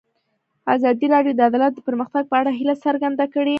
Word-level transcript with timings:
ازادي 0.75 1.07
راډیو 1.13 1.33
د 1.35 1.41
عدالت 1.49 1.71
د 1.75 1.79
پرمختګ 1.87 2.23
په 2.31 2.35
اړه 2.39 2.51
هیله 2.59 2.75
څرګنده 2.85 3.25
کړې. 3.33 3.49